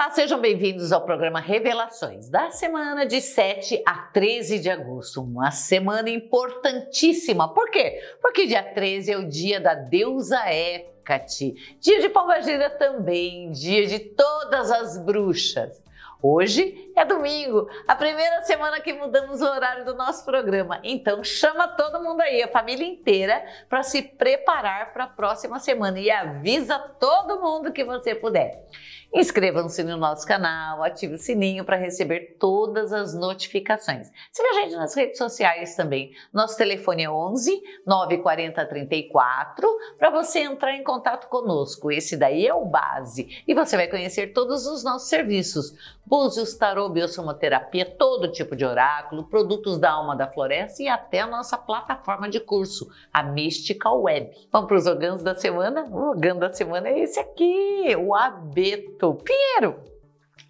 [0.00, 5.20] Olá, sejam bem-vindos ao programa Revelações da semana de 7 a 13 de agosto.
[5.20, 7.52] Uma semana importantíssima.
[7.52, 8.00] Por quê?
[8.22, 13.98] Porque dia 13 é o dia da deusa Hécate, dia de Pombagira também, dia de
[13.98, 15.84] todas as bruxas.
[16.22, 20.80] Hoje é domingo, a primeira semana que mudamos o horário do nosso programa.
[20.84, 25.98] Então chama todo mundo aí, a família inteira, para se preparar para a próxima semana
[25.98, 28.66] e avisa todo mundo que você puder.
[29.12, 34.08] Inscrevam-se no nosso canal, ative o sininho para receber todas as notificações.
[34.30, 36.12] Siga a gente nas redes sociais também.
[36.32, 41.90] Nosso telefone é 11 940 34 para você entrar em contato conosco.
[41.90, 45.74] Esse daí é o base e você vai conhecer todos os nossos serviços.
[46.06, 51.26] Búzios, tarô, biossomoterapia, todo tipo de oráculo, produtos da alma da floresta e até a
[51.26, 54.30] nossa plataforma de curso, a Mystical Web.
[54.52, 55.84] Vamos para os organos da semana?
[55.84, 59.14] O organo da semana é esse aqui, o abeto.
[59.24, 59.80] Pinheiro,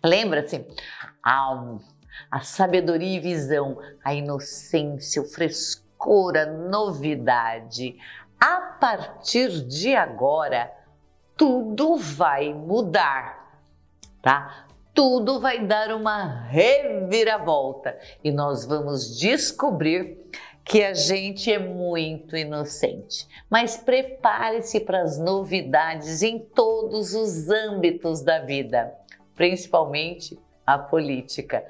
[0.04, 0.66] lembra-se?
[1.22, 1.76] A,
[2.30, 7.96] a sabedoria e visão, a inocência, o frescor, a novidade.
[8.40, 10.72] A partir de agora,
[11.36, 13.60] tudo vai mudar,
[14.22, 14.66] tá?
[15.02, 20.18] Tudo vai dar uma reviravolta e nós vamos descobrir
[20.62, 23.26] que a gente é muito inocente.
[23.48, 28.92] Mas prepare-se para as novidades em todos os âmbitos da vida,
[29.34, 31.64] principalmente a política.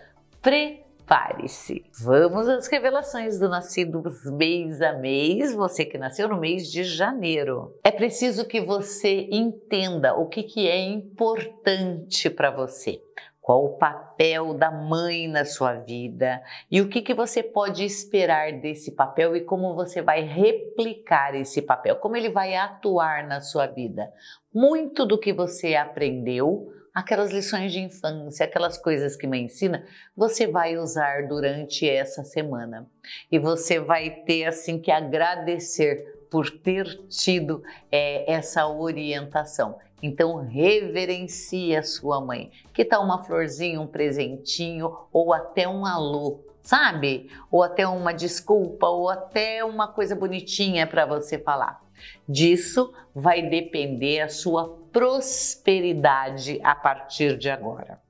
[1.10, 1.84] Prepare-se.
[2.04, 7.76] Vamos às revelações do nascido mês a mês, você que nasceu no mês de janeiro.
[7.82, 13.02] É preciso que você entenda o que, que é importante para você
[13.40, 18.52] qual o papel da mãe na sua vida e o que, que você pode esperar
[18.52, 23.66] desse papel e como você vai replicar esse papel, como ele vai atuar na sua
[23.66, 24.12] vida.
[24.54, 29.84] Muito do que você aprendeu, aquelas lições de infância, aquelas coisas que mãe ensina,
[30.16, 32.86] você vai usar durante essa semana.
[33.30, 39.78] E você vai ter assim que agradecer por ter tido é, essa orientação.
[40.02, 42.50] Então, reverencie a sua mãe.
[42.72, 47.30] Que tal uma florzinha, um presentinho ou até um alô, sabe?
[47.50, 51.82] Ou até uma desculpa ou até uma coisa bonitinha para você falar.
[52.26, 58.00] Disso vai depender a sua prosperidade a partir de agora.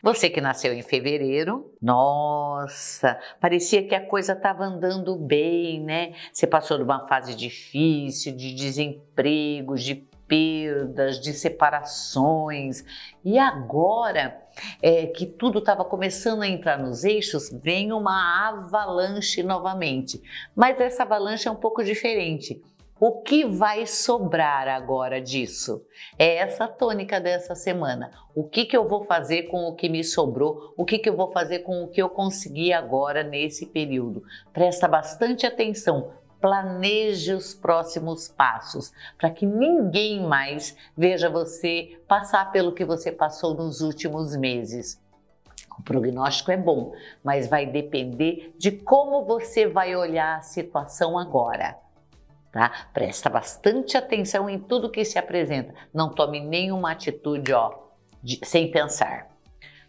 [0.00, 6.12] Você que nasceu em fevereiro, nossa, parecia que a coisa estava andando bem, né?
[6.32, 9.96] Você passou de uma fase difícil, de desemprego, de
[10.28, 12.84] perdas, de separações.
[13.24, 14.40] E agora
[14.80, 20.22] é, que tudo estava começando a entrar nos eixos, vem uma avalanche novamente.
[20.54, 22.62] Mas essa avalanche é um pouco diferente.
[23.00, 25.86] O que vai sobrar agora disso?
[26.18, 28.10] É essa tônica dessa semana.
[28.34, 30.74] O que, que eu vou fazer com o que me sobrou?
[30.76, 34.24] O que, que eu vou fazer com o que eu consegui agora nesse período?
[34.52, 36.10] Presta bastante atenção.
[36.40, 43.54] Planeje os próximos passos para que ninguém mais veja você passar pelo que você passou
[43.54, 45.00] nos últimos meses.
[45.78, 46.92] O prognóstico é bom,
[47.22, 51.76] mas vai depender de como você vai olhar a situação agora
[52.58, 52.88] tá?
[52.92, 55.72] Presta bastante atenção em tudo que se apresenta.
[55.94, 57.72] Não tome nenhuma atitude, ó,
[58.20, 59.28] de, sem pensar.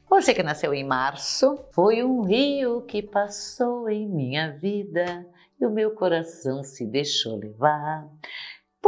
[0.08, 5.26] Você que nasceu em março, foi um rio que passou em minha vida
[5.60, 8.08] e o meu coração se deixou levar.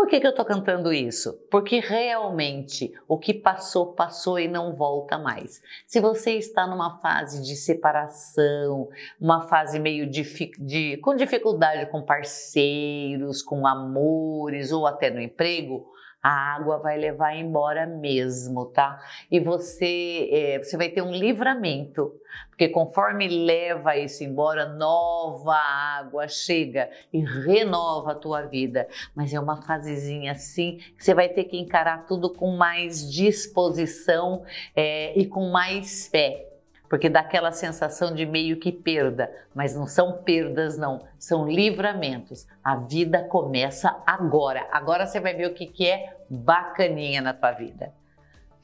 [0.01, 1.33] Por que, que eu estou cantando isso?
[1.51, 5.61] Porque realmente o que passou, passou e não volta mais.
[5.85, 8.89] Se você está numa fase de separação,
[9.19, 10.23] uma fase meio de,
[10.57, 15.85] de, com dificuldade com parceiros, com amores ou até no emprego,
[16.21, 18.99] a água vai levar embora mesmo, tá?
[19.29, 22.13] E você, é, você vai ter um livramento,
[22.49, 28.87] porque conforme leva isso embora, nova água chega e renova a tua vida.
[29.15, 34.43] Mas é uma fasezinha assim que você vai ter que encarar tudo com mais disposição
[34.75, 36.50] é, e com mais fé
[36.91, 42.45] porque dá aquela sensação de meio que perda, mas não são perdas não, são livramentos.
[42.61, 44.67] A vida começa agora.
[44.73, 47.93] Agora você vai ver o que, que é bacaninha na tua vida.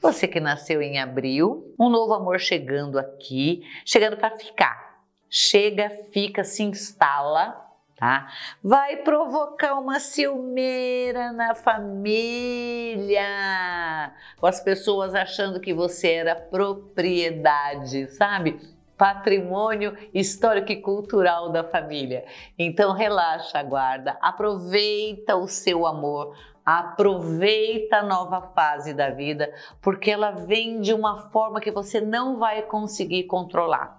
[0.02, 4.98] Você que nasceu em abril, um novo amor chegando aqui, chegando para ficar.
[5.30, 7.67] Chega, fica, se instala
[7.98, 8.28] tá?
[8.62, 13.24] Vai provocar uma ciumeira na família,
[14.38, 18.60] com as pessoas achando que você era propriedade, sabe?
[18.96, 22.24] Patrimônio histórico e cultural da família.
[22.58, 26.34] Então relaxa, guarda, aproveita o seu amor,
[26.68, 32.38] Aproveita a nova fase da vida, porque ela vem de uma forma que você não
[32.38, 33.97] vai conseguir controlar.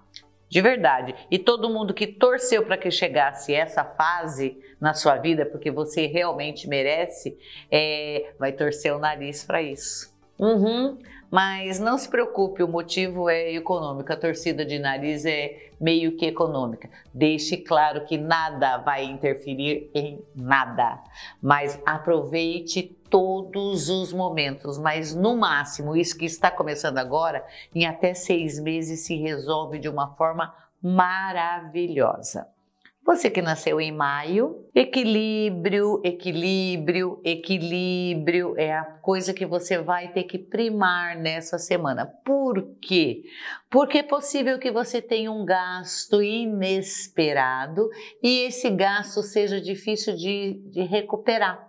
[0.50, 1.13] De verdade.
[1.30, 6.07] E todo mundo que torceu para que chegasse essa fase na sua vida, porque você
[6.07, 7.38] realmente merece,
[7.69, 10.12] é, vai torcer o nariz para isso.
[10.40, 10.98] Uhum.
[11.30, 14.12] Mas não se preocupe, o motivo é econômico.
[14.12, 16.90] A torcida de nariz é meio que econômica.
[17.13, 21.00] Deixe claro que nada vai interferir em nada,
[21.40, 24.77] mas aproveite todos os momentos.
[24.77, 29.89] Mas no máximo, isso que está começando agora, em até seis meses se resolve de
[29.89, 32.47] uma forma maravilhosa.
[33.09, 40.25] Você que nasceu em maio, equilíbrio, equilíbrio, equilíbrio é a coisa que você vai ter
[40.25, 42.06] que primar nessa semana.
[42.06, 43.23] Por quê?
[43.67, 47.89] Porque é possível que você tenha um gasto inesperado
[48.21, 51.69] e esse gasto seja difícil de, de recuperar.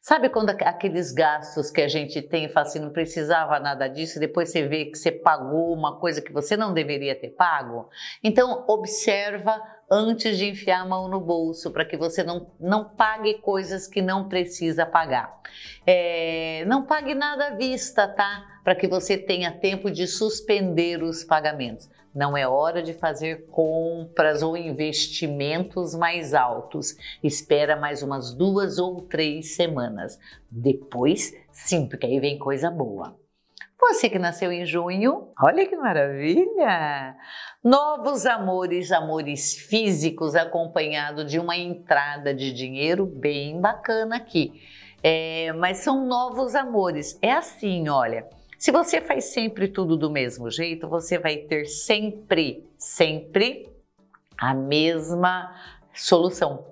[0.00, 4.16] Sabe quando aqueles gastos que a gente tem e fala assim, não precisava nada disso,
[4.16, 7.86] e depois você vê que você pagou uma coisa que você não deveria ter pago?
[8.24, 13.34] Então, observa antes de enfiar a mão no bolso, para que você não, não pague
[13.34, 15.40] coisas que não precisa pagar.
[15.84, 18.60] É, não pague nada à vista, tá?
[18.62, 21.90] Para que você tenha tempo de suspender os pagamentos.
[22.14, 26.96] Não é hora de fazer compras ou investimentos mais altos.
[27.22, 30.18] Espera mais umas duas ou três semanas.
[30.50, 33.19] Depois, sim, porque aí vem coisa boa.
[33.80, 37.16] Você que nasceu em junho, olha que maravilha!
[37.64, 44.52] Novos amores, amores físicos, acompanhado de uma entrada de dinheiro bem bacana aqui.
[45.02, 47.18] É, mas são novos amores.
[47.22, 48.28] É assim, olha.
[48.58, 53.66] Se você faz sempre tudo do mesmo jeito, você vai ter sempre, sempre
[54.36, 55.54] a mesma
[55.94, 56.66] solução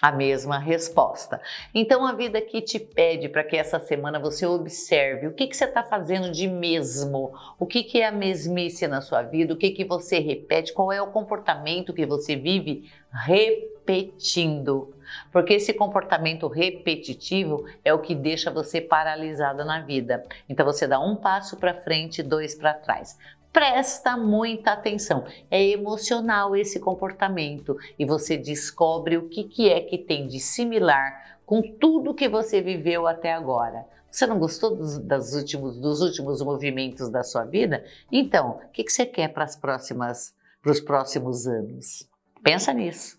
[0.00, 1.40] a mesma resposta.
[1.74, 5.56] Então a vida aqui te pede para que essa semana você observe o que, que
[5.56, 9.56] você está fazendo de mesmo, o que, que é a mesmice na sua vida, o
[9.56, 14.94] que, que você repete, qual é o comportamento que você vive repetindo.
[15.32, 20.24] Porque esse comportamento repetitivo é o que deixa você paralisada na vida.
[20.48, 23.18] Então você dá um passo para frente, dois para trás
[23.52, 25.24] presta muita atenção.
[25.50, 31.38] É emocional esse comportamento e você descobre o que, que é que tem de similar
[31.44, 33.84] com tudo que você viveu até agora.
[34.10, 37.84] Você não gostou dos, das últimos, dos últimos movimentos da sua vida?
[38.10, 42.08] Então, o que, que você quer para as próximas, para os próximos anos?
[42.42, 43.18] Pensa nisso.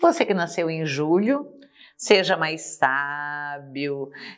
[0.00, 1.50] Você que nasceu em julho,
[1.96, 3.33] seja mais sábio,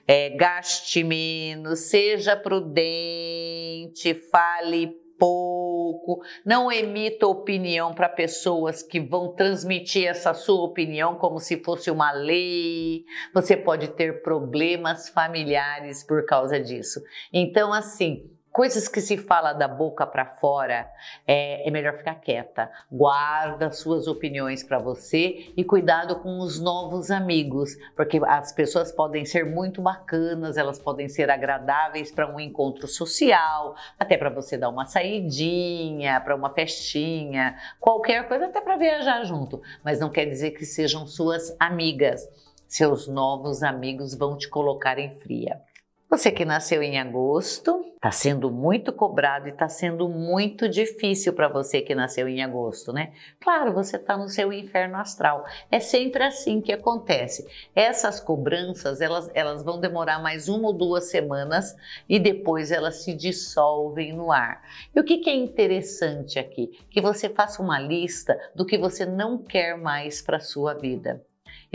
[0.07, 10.07] é, gaste menos, seja prudente, fale pouco, não emita opinião para pessoas que vão transmitir
[10.07, 13.05] essa sua opinião como se fosse uma lei.
[13.35, 17.01] Você pode ter problemas familiares por causa disso.
[17.33, 20.91] Então, assim, coisas que se fala da boca para fora,
[21.27, 22.71] é, é, melhor ficar quieta.
[22.91, 29.27] Guarda suas opiniões para você e cuidado com os novos amigos, porque as pessoas podem
[29.27, 34.71] ser muito bacanas, elas podem ser agradáveis para um encontro social, até para você dar
[34.71, 40.53] uma saidinha, para uma festinha, qualquer coisa, até para viajar junto, mas não quer dizer
[40.53, 42.27] que sejam suas amigas.
[42.67, 45.61] Seus novos amigos vão te colocar em fria.
[46.09, 51.49] Você que nasceu em agosto, está sendo muito cobrado e está sendo muito difícil para
[51.49, 53.13] você que nasceu em agosto, né?
[53.41, 55.45] Claro, você está no seu inferno astral.
[55.69, 57.45] É sempre assim que acontece.
[57.75, 61.75] Essas cobranças, elas, elas vão demorar mais uma ou duas semanas
[62.09, 64.63] e depois elas se dissolvem no ar.
[64.95, 66.71] E o que, que é interessante aqui?
[66.89, 71.21] Que você faça uma lista do que você não quer mais para sua vida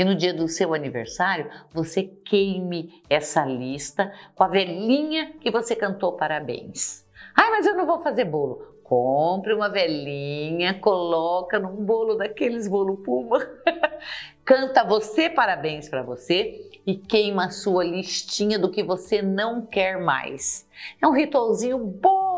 [0.01, 5.75] e no dia do seu aniversário você queime essa lista com a velhinha que você
[5.75, 7.05] cantou parabéns.
[7.36, 8.65] Ai, mas eu não vou fazer bolo.
[8.84, 13.48] Compre uma velhinha, coloca num bolo daqueles bolo puma.
[14.43, 20.01] Canta você parabéns para você e queima a sua listinha do que você não quer
[20.01, 20.67] mais.
[21.00, 21.77] É um ritualzinho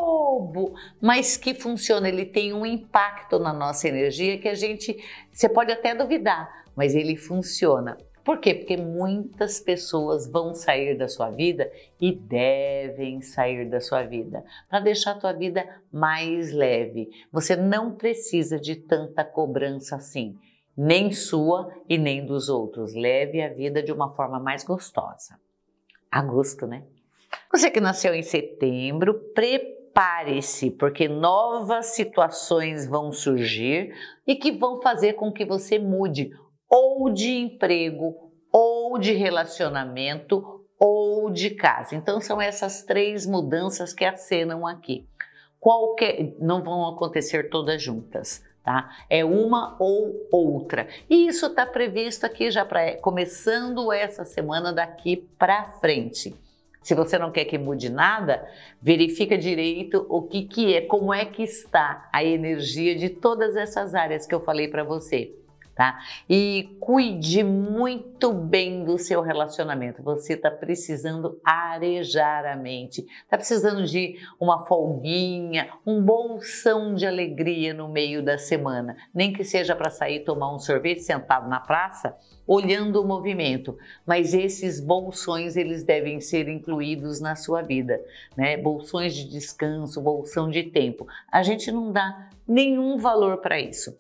[0.04, 2.10] bobo, mas que funciona.
[2.10, 4.98] Ele tem um impacto na nossa energia que a gente,
[5.32, 7.98] você pode até duvidar, mas ele funciona.
[8.24, 8.54] Por quê?
[8.54, 11.70] Porque muitas pessoas vão sair da sua vida
[12.00, 17.10] e devem sair da sua vida para deixar a tua vida mais leve.
[17.32, 20.38] Você não precisa de tanta cobrança assim,
[20.76, 22.94] nem sua e nem dos outros.
[22.94, 25.38] Leve a vida de uma forma mais gostosa.
[26.10, 26.84] Agosto, né?
[27.52, 29.16] Você que nasceu em setembro,
[29.94, 33.94] prepare-se, porque novas situações vão surgir
[34.26, 36.32] e que vão fazer com que você mude
[36.68, 38.16] ou de emprego
[38.52, 41.96] ou de relacionamento ou de casa.
[41.96, 45.08] Então são essas três mudanças que acenam aqui.
[45.60, 48.90] Qualquer, não vão acontecer todas juntas, tá?
[49.10, 50.88] É uma ou outra.
[51.10, 56.36] E isso está previsto aqui já para começando essa semana daqui para frente.
[56.84, 58.48] Se você não quer que mude nada,
[58.82, 63.96] verifica direito o que, que é, como é que está a energia de todas essas
[63.96, 65.34] áreas que eu falei para você
[65.76, 66.00] tá?
[66.30, 70.04] E cuide muito bem do seu relacionamento.
[70.04, 77.74] Você está precisando arejar a mente, está precisando de uma folguinha, um bolsão de alegria
[77.74, 82.16] no meio da semana, nem que seja para sair tomar um sorvete sentado na praça,
[82.46, 83.78] olhando o movimento.
[84.06, 88.00] Mas esses bolsões eles devem ser incluídos na sua vida,
[88.38, 88.58] né?
[88.58, 91.08] Bolsões de descanso, bolsão de tempo.
[91.32, 93.98] A gente não dá nenhum valor para isso.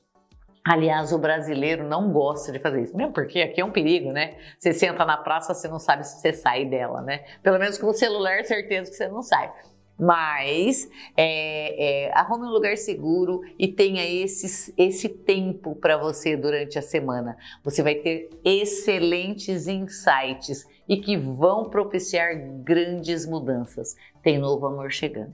[0.66, 4.38] Aliás, o brasileiro não gosta de fazer isso, mesmo porque aqui é um perigo, né?
[4.58, 7.26] Você senta na praça, você não sabe se você sai dela, né?
[7.42, 9.52] Pelo menos com o celular, certeza que você não sai.
[10.00, 16.80] Mas é, é, arrume um lugar seguro e tenha esse, esse tempo para você durante
[16.80, 17.38] a semana.
[17.62, 23.96] Você vai ter excelentes insights e que vão propiciar grandes mudanças.
[24.22, 25.34] Tem novo amor chegando.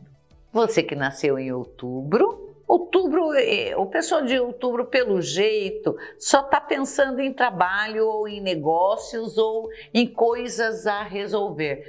[0.51, 6.61] Você que nasceu em outubro, Outubro, é, o pessoal de outubro, pelo jeito, só está
[6.61, 11.83] pensando em trabalho ou em negócios ou em coisas a resolver.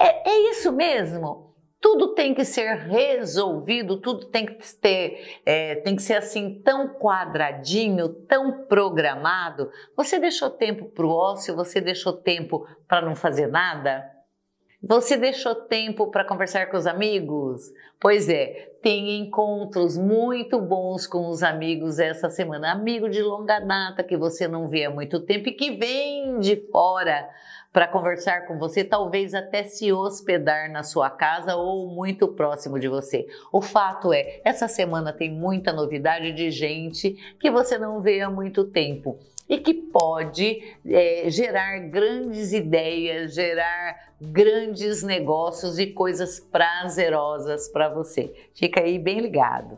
[0.00, 1.52] É, é isso mesmo?
[1.80, 6.94] Tudo tem que ser resolvido, tudo tem que ter, é, tem que ser assim tão
[6.94, 9.68] quadradinho, tão programado.
[9.96, 11.56] Você deixou tempo para o ócio?
[11.56, 14.19] Você deixou tempo para não fazer nada?
[14.82, 17.70] Você deixou tempo para conversar com os amigos?
[18.00, 22.72] Pois é, tem encontros muito bons com os amigos essa semana.
[22.72, 26.56] Amigo de longa data que você não vê há muito tempo e que vem de
[26.72, 27.28] fora
[27.70, 32.88] para conversar com você, talvez até se hospedar na sua casa ou muito próximo de
[32.88, 33.26] você.
[33.52, 38.30] O fato é, essa semana tem muita novidade de gente que você não vê há
[38.30, 39.18] muito tempo
[39.50, 48.32] e que pode é, gerar grandes ideias, gerar grandes negócios e coisas prazerosas para você.
[48.54, 49.76] Fica aí bem ligado.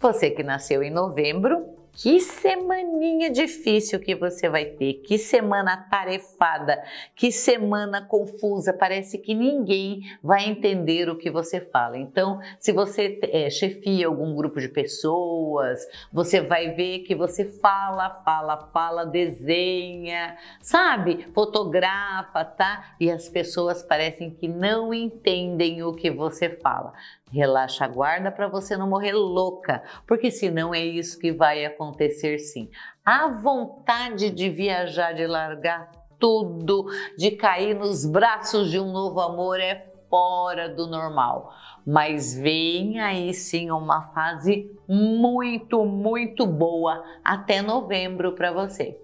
[0.00, 6.82] Você que nasceu em novembro, que semaninha difícil que você vai ter, que semana tarefada,
[7.14, 11.98] que semana confusa, parece que ninguém vai entender o que você fala.
[11.98, 15.80] Então, se você é, chefia algum grupo de pessoas,
[16.12, 21.26] você vai ver que você fala, fala, fala, desenha, sabe?
[21.34, 22.94] Fotografa, tá?
[23.00, 26.92] E as pessoas parecem que não entendem o que você fala.
[27.30, 32.38] Relaxa a guarda para você não morrer louca, porque senão é isso que vai acontecer
[32.38, 32.68] sim.
[33.04, 39.60] A vontade de viajar, de largar tudo, de cair nos braços de um novo amor
[39.60, 41.54] é fora do normal.
[41.86, 49.00] Mas vem aí sim uma fase muito, muito boa até novembro para você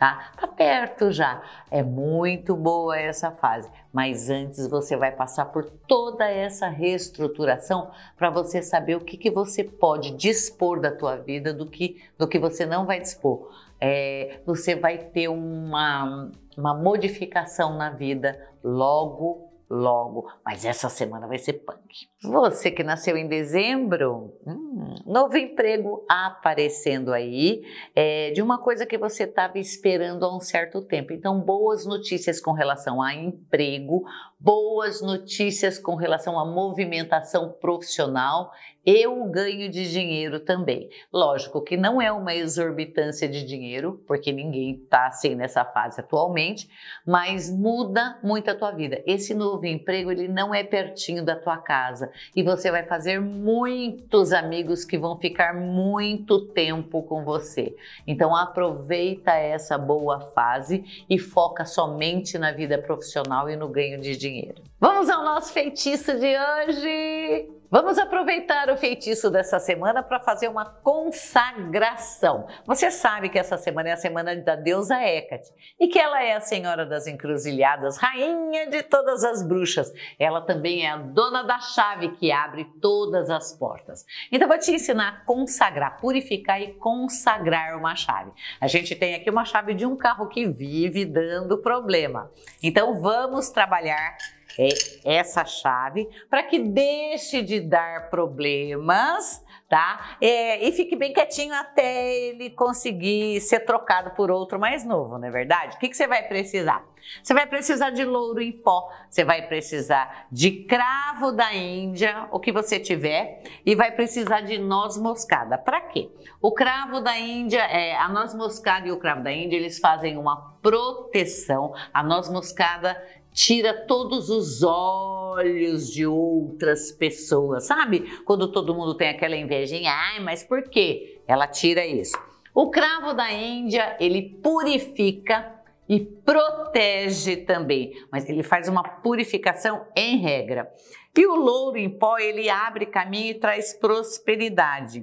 [0.00, 0.32] tá?
[0.34, 1.42] Tá perto já.
[1.70, 8.30] É muito boa essa fase, mas antes você vai passar por toda essa reestruturação para
[8.30, 12.38] você saber o que, que você pode dispor da tua vida, do que, do que
[12.38, 13.50] você não vai dispor.
[13.78, 21.38] É, você vai ter uma, uma modificação na vida logo logo, mas essa semana vai
[21.38, 22.08] ser punk.
[22.24, 27.62] Você que nasceu em dezembro, hum, novo emprego aparecendo aí,
[27.94, 31.12] é, de uma coisa que você estava esperando há um certo tempo.
[31.12, 34.02] Então, boas notícias com relação a emprego,
[34.40, 38.50] boas notícias com relação à movimentação profissional
[38.84, 40.88] e o ganho de dinheiro também.
[41.12, 46.68] Lógico que não é uma exorbitância de dinheiro, porque ninguém está assim nessa fase atualmente,
[47.06, 49.02] mas muda muito a tua vida.
[49.06, 54.32] Esse novo emprego ele não é pertinho da tua casa e você vai fazer muitos
[54.32, 57.74] amigos que vão ficar muito tempo com você.
[58.06, 64.16] Então aproveita essa boa fase e foca somente na vida profissional e no ganho de
[64.16, 64.69] dinheiro.
[64.80, 67.50] Vamos ao nosso feitiço de hoje.
[67.70, 72.46] Vamos aproveitar o feitiço dessa semana para fazer uma consagração.
[72.64, 76.34] Você sabe que essa semana é a semana da deusa Hecate e que ela é
[76.34, 79.92] a senhora das encruzilhadas, rainha de todas as bruxas.
[80.18, 84.06] Ela também é a dona da chave que abre todas as portas.
[84.32, 88.32] Então vou te ensinar a consagrar, purificar e consagrar uma chave.
[88.58, 92.32] A gente tem aqui uma chave de um carro que vive dando problema.
[92.62, 94.16] Então vamos trabalhar
[94.58, 94.68] é
[95.04, 100.16] essa chave para que deixe de dar problemas, tá?
[100.20, 105.28] É, e fique bem quietinho até ele conseguir ser trocado por outro mais novo, não
[105.28, 105.76] é verdade?
[105.76, 106.84] O que, que você vai precisar?
[107.22, 112.38] Você vai precisar de louro em pó, você vai precisar de cravo da Índia, o
[112.38, 115.56] que você tiver, e vai precisar de noz moscada.
[115.56, 116.10] Para quê?
[116.40, 120.16] O cravo da Índia, é, a noz moscada e o cravo da Índia, eles fazem
[120.18, 121.74] uma proteção.
[121.92, 123.00] A noz moscada
[123.32, 128.20] tira todos os olhos de outras pessoas, sabe?
[128.24, 131.20] Quando todo mundo tem aquela invejinha, ai, mas por quê?
[131.26, 132.18] Ela tira isso.
[132.54, 135.54] O cravo da Índia, ele purifica
[135.88, 140.70] e protege também, mas ele faz uma purificação em regra.
[141.16, 145.02] E o louro em pó, ele abre caminho e traz prosperidade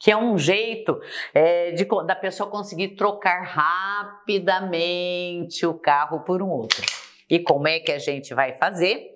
[0.00, 0.98] que é um jeito
[1.34, 6.99] é, de, da pessoa conseguir trocar rapidamente o carro por um outro.
[7.30, 9.08] E como é que a gente vai fazer?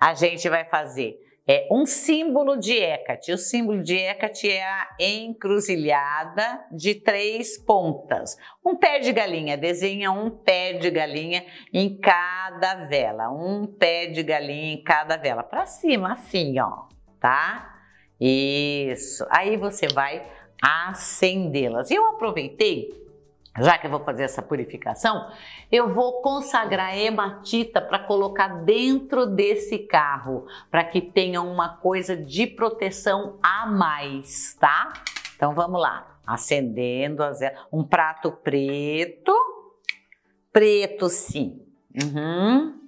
[0.00, 3.32] A gente vai fazer é, um símbolo de Hecate.
[3.32, 8.36] O símbolo de Hecate é a encruzilhada de três pontas.
[8.64, 13.30] Um pé de galinha, desenha um pé de galinha em cada vela.
[13.30, 15.42] Um pé de galinha em cada vela.
[15.42, 16.84] Para cima, assim, ó,
[17.18, 17.78] tá?
[18.20, 19.26] Isso.
[19.30, 20.24] Aí você vai
[20.62, 21.90] acendê-las.
[21.90, 22.90] Eu aproveitei
[23.58, 25.28] já que eu vou fazer essa purificação,
[25.72, 32.46] eu vou consagrar hematita para colocar dentro desse carro, para que tenha uma coisa de
[32.46, 34.92] proteção a mais, tá?
[35.34, 37.24] Então vamos lá, acendendo
[37.72, 39.34] um prato preto,
[40.52, 41.60] preto sim,
[42.04, 42.78] uhum.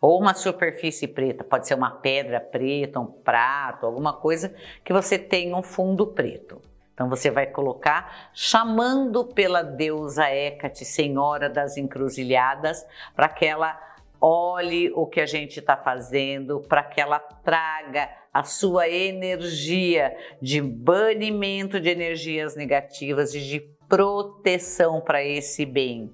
[0.00, 4.54] ou uma superfície preta, pode ser uma pedra preta, um prato, alguma coisa
[4.84, 6.69] que você tenha um fundo preto.
[7.00, 13.80] Então você vai colocar chamando pela deusa Hecate, Senhora das Encruzilhadas, para que ela
[14.20, 20.60] olhe o que a gente está fazendo, para que ela traga a sua energia de
[20.60, 26.12] banimento de energias negativas e de proteção para esse bem.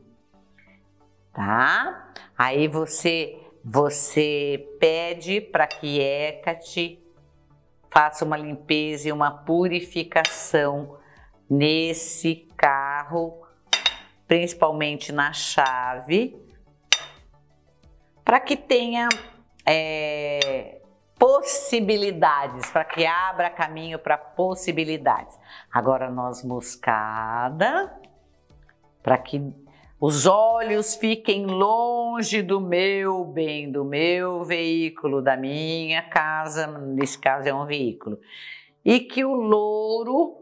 [1.32, 2.12] Tá?
[2.38, 7.04] Aí você você pede para que Hecate
[7.96, 10.98] faça uma limpeza e uma purificação
[11.48, 13.42] nesse carro,
[14.28, 16.38] principalmente na chave,
[18.22, 19.08] para que tenha
[19.64, 20.82] é,
[21.18, 25.34] possibilidades, para que abra caminho para possibilidades.
[25.72, 27.98] Agora noz moscada,
[29.02, 29.38] para que
[29.98, 37.48] os olhos fiquem longe do meu bem, do meu veículo, da minha casa, nesse caso
[37.48, 38.20] é um veículo.
[38.84, 40.36] E que o louro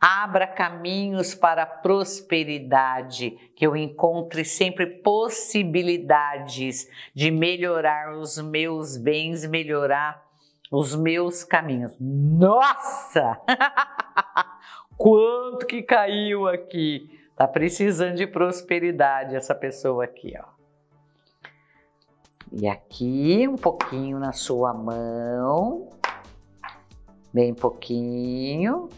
[0.00, 9.44] abra caminhos para a prosperidade, que eu encontre sempre possibilidades de melhorar os meus bens,
[9.44, 10.24] melhorar
[10.70, 11.96] os meus caminhos.
[12.00, 13.36] Nossa!
[14.96, 17.20] Quanto que caiu aqui!
[17.42, 20.44] Tá precisando de prosperidade essa pessoa aqui, ó.
[22.52, 25.90] E aqui um pouquinho na sua mão,
[27.34, 28.88] bem pouquinho.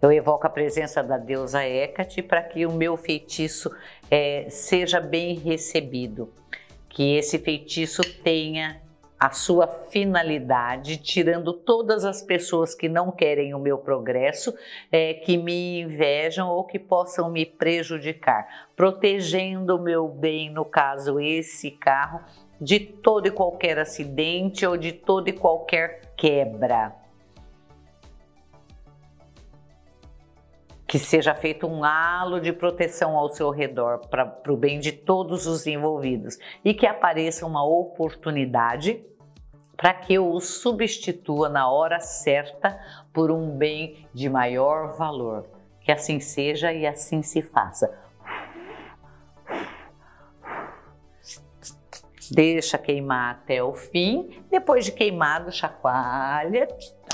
[0.00, 3.74] Eu evoco a presença da deusa Hecate para que o meu feitiço
[4.08, 6.32] é, seja bem recebido,
[6.88, 8.80] que esse feitiço tenha
[9.24, 14.54] a sua finalidade, tirando todas as pessoas que não querem o meu progresso,
[14.92, 21.18] é, que me invejam ou que possam me prejudicar, protegendo o meu bem, no caso
[21.18, 22.20] esse carro,
[22.60, 26.92] de todo e qualquer acidente ou de toda e qualquer quebra.
[30.86, 35.44] que seja feito um halo de proteção ao seu redor para o bem de todos
[35.44, 39.04] os envolvidos e que apareça uma oportunidade
[39.76, 42.78] para que eu o substitua na hora certa
[43.12, 45.46] por um bem de maior valor.
[45.80, 47.92] Que assim seja e assim se faça.
[52.30, 54.42] Deixa queimar até o fim.
[54.50, 56.66] Depois de queimado, chacoalha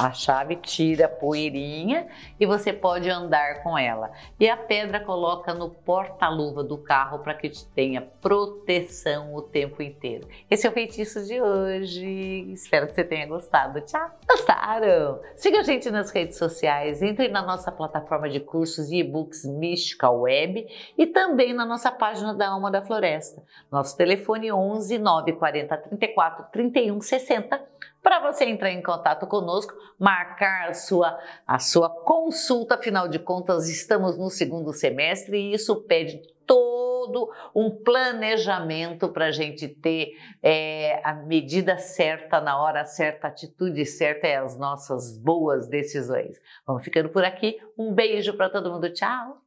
[0.07, 2.09] a chave, tira a poeirinha
[2.39, 4.11] e você pode andar com ela.
[4.39, 9.83] E a pedra coloca no porta-luva do carro para que te tenha proteção o tempo
[9.83, 10.27] inteiro.
[10.51, 12.51] Esse é o feitiço de hoje.
[12.53, 13.81] Espero que você tenha gostado.
[13.83, 14.11] Tchau!
[14.27, 15.21] Gostaram?
[15.37, 20.21] Siga a gente nas redes sociais, entre na nossa plataforma de cursos e e-books Mystical
[20.21, 23.43] Web e também na nossa página da Alma da Floresta.
[23.71, 27.61] Nosso telefone 11 940 34 31 60
[28.03, 33.69] para você entrar em contato conosco, marcar a sua, a sua consulta, afinal de contas,
[33.69, 41.01] estamos no segundo semestre e isso pede todo um planejamento para a gente ter é,
[41.05, 46.41] a medida certa, na hora certa, a atitude certa e as nossas boas decisões.
[46.67, 47.59] Vamos ficando por aqui.
[47.79, 48.93] Um beijo para todo mundo.
[48.93, 49.39] Tchau!